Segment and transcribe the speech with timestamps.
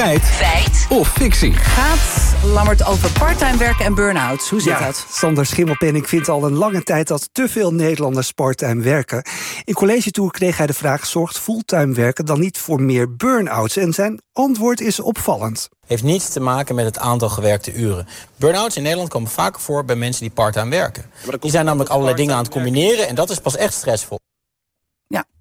[0.00, 0.22] Feit.
[0.22, 0.86] Feit.
[0.88, 1.52] Of fictie.
[1.52, 4.50] Gaat Lammert over parttime werken en burn-outs?
[4.50, 5.06] Hoe zit ja, dat?
[5.10, 9.22] Sander Schimmelpenning vindt al een lange tijd dat te veel Nederlanders parttime werken.
[9.64, 13.76] In College Tour kreeg hij de vraag: zorgt fulltime werken dan niet voor meer burn-outs?
[13.76, 15.68] En zijn antwoord is opvallend.
[15.86, 18.08] Heeft niets te maken met het aantal gewerkte uren.
[18.36, 21.10] Burn-outs in Nederland komen vaker voor bij mensen die parttime werken.
[21.40, 24.19] Die zijn namelijk allerlei dingen aan het combineren en dat is pas echt stressvol.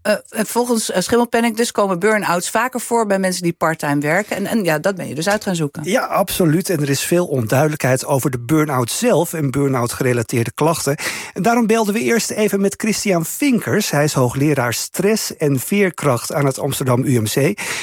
[0.08, 0.14] Uh,
[0.46, 4.36] volgens uh, Schimmelpenning dus komen burn-outs vaker voor bij mensen die parttime werken.
[4.36, 5.84] En, en ja, dat ben je dus uit gaan zoeken.
[5.84, 6.70] Ja, absoluut.
[6.70, 10.96] En er is veel onduidelijkheid over de burn-out zelf en burn-out gerelateerde klachten.
[11.34, 13.92] En daarom belden we eerst even met Christian Vinkers.
[13.92, 17.36] Hij is hoogleraar stress en veerkracht aan het Amsterdam UMC.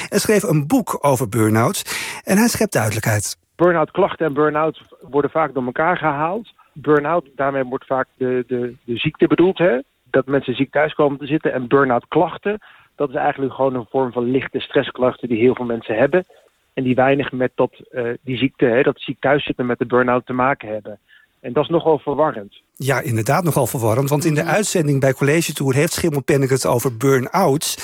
[0.09, 1.81] En schreef een boek over burn-outs.
[2.23, 3.37] En hij schept duidelijkheid.
[3.55, 6.53] Burn-out klachten en burn-out worden vaak door elkaar gehaald.
[6.73, 9.79] Burn-out, daarmee wordt vaak de, de, de ziekte bedoeld, hè?
[10.09, 11.53] Dat mensen ziek thuis komen te zitten.
[11.53, 12.59] En burn-out klachten,
[12.95, 16.25] dat is eigenlijk gewoon een vorm van lichte stressklachten die heel veel mensen hebben.
[16.73, 19.85] En die weinig met dat, uh, die ziekte, hè, dat ziek thuis zitten met de
[19.85, 20.99] burn-out te maken hebben.
[21.39, 22.61] En dat is nogal verwarrend.
[22.75, 24.09] Ja, inderdaad nogal verwarrend.
[24.09, 27.75] Want in de uitzending bij College Tour heeft Schimmelpenning het over burn-outs.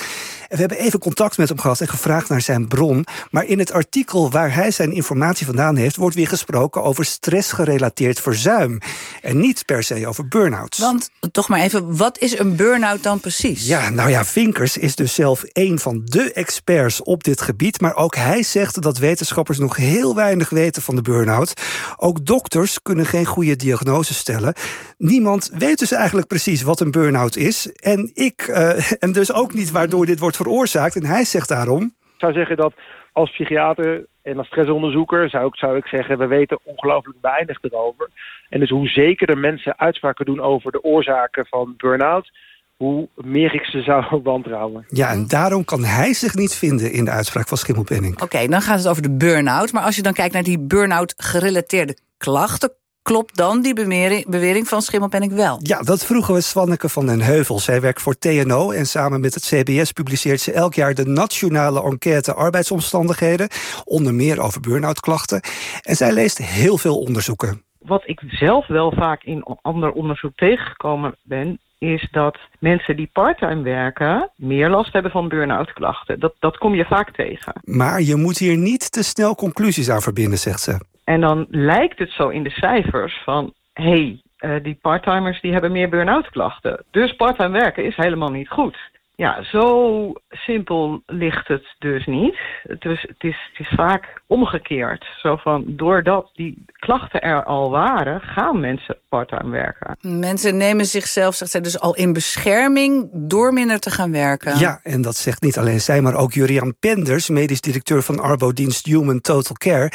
[0.48, 3.06] En we hebben even contact met hem gehad en gevraagd naar zijn bron.
[3.30, 5.96] Maar in het artikel waar hij zijn informatie vandaan heeft...
[5.96, 8.78] wordt weer gesproken over stressgerelateerd verzuim.
[9.22, 10.78] En niet per se over burn-outs.
[10.78, 13.66] Want, toch maar even, wat is een burn-out dan precies?
[13.66, 17.80] Ja, nou ja, Vinkers is dus zelf een van de experts op dit gebied.
[17.80, 21.52] Maar ook hij zegt dat wetenschappers nog heel weinig weten van de burn-out.
[21.96, 24.54] Ook dokters kunnen geen goede diagnose stellen.
[24.98, 27.68] Niemand weet dus eigenlijk precies wat een burn-out is.
[27.74, 30.96] En ik, uh, en dus ook niet waardoor dit wordt veroorzaakt.
[30.96, 31.82] En hij zegt daarom...
[31.82, 32.72] Ik zou zeggen dat
[33.12, 36.18] als psychiater en als stressonderzoeker zou ik, zou ik zeggen...
[36.18, 38.08] we weten ongelooflijk weinig erover.
[38.48, 42.30] En dus hoe zekerder mensen uitspraken doen over de oorzaken van burn-out...
[42.76, 44.84] hoe meer ik ze zou wantrouwen.
[44.88, 48.14] Ja, en daarom kan hij zich niet vinden in de uitspraak van Schimmelpenning.
[48.14, 49.72] Oké, okay, dan gaat het over de burn-out.
[49.72, 52.72] Maar als je dan kijkt naar die burn-out gerelateerde klachten
[53.04, 55.58] Klopt dan die bewering, bewering van Schimmelpenning wel?
[55.62, 57.58] Ja, dat vroegen we Swanneke van den Heuvel.
[57.58, 60.94] Zij werkt voor TNO en samen met het CBS publiceert ze elk jaar...
[60.94, 63.48] de nationale enquête arbeidsomstandigheden.
[63.84, 65.40] Onder meer over burn-out klachten.
[65.82, 67.62] En zij leest heel veel onderzoeken.
[67.78, 73.62] Wat ik zelf wel vaak in ander onderzoek tegengekomen ben is dat mensen die parttime
[73.62, 76.20] werken meer last hebben van burn-out klachten.
[76.20, 77.52] Dat, dat kom je vaak tegen.
[77.64, 80.92] Maar je moet hier niet te snel conclusies aan verbinden, zegt ze.
[81.04, 83.52] En dan lijkt het zo in de cijfers van...
[83.72, 86.84] hé, hey, uh, die parttimers die hebben meer burn-out klachten.
[86.90, 88.76] Dus parttime werken is helemaal niet goed.
[89.16, 92.38] Ja, zo simpel ligt het dus niet.
[92.78, 95.06] Dus het is, het is vaak omgekeerd.
[95.22, 99.96] Zo van, doordat die klachten er al waren, gaan mensen parttime werken.
[100.00, 104.58] Mensen nemen zichzelf, zegt zij, dus al in bescherming door minder te gaan werken.
[104.58, 108.86] Ja, en dat zegt niet alleen zij, maar ook Jurian Penders, medisch directeur van Arbodienst
[108.86, 109.92] Human Total Care.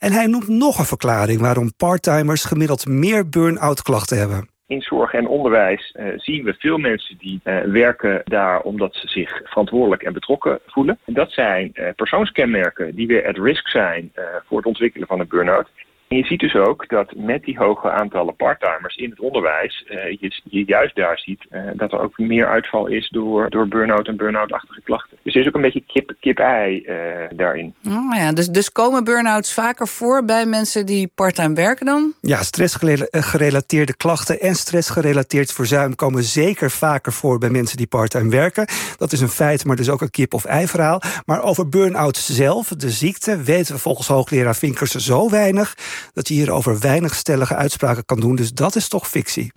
[0.00, 5.12] En hij noemt nog een verklaring waarom parttimers gemiddeld meer burn-out klachten hebben in zorg
[5.12, 10.02] en onderwijs uh, zien we veel mensen die uh, werken daar omdat ze zich verantwoordelijk
[10.02, 10.98] en betrokken voelen.
[11.04, 14.12] En dat zijn uh, persoonskenmerken die weer at risk zijn
[14.46, 15.68] voor het ontwikkelen van een burn-out.
[16.08, 19.84] En je ziet dus ook dat met die hoge aantallen parttimers in het onderwijs,
[20.20, 24.16] je, je, juist daar ziet dat er ook meer uitval is door, door burn-out en
[24.16, 25.18] burn-out-achtige klachten.
[25.22, 26.94] Dus er is ook een beetje kip-ei uh,
[27.38, 27.74] daarin.
[27.88, 32.12] Oh ja, dus, dus komen burn-outs vaker voor bij mensen die parttime werken dan?
[32.20, 38.66] Ja, stressgerelateerde klachten en stressgerelateerd verzuim komen zeker vaker voor bij mensen die parttime werken.
[38.96, 41.02] Dat is een feit, maar dus ook een kip-of-ei verhaal.
[41.26, 45.76] Maar over burn-outs zelf, de ziekte, weten we volgens hoogleraar Vinkers zo weinig
[46.12, 48.36] dat je hierover weinig stellige uitspraken kan doen.
[48.36, 49.48] Dus dat is toch fictie.